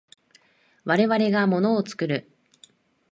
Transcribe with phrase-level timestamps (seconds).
[0.83, 2.35] 我々が物を作る。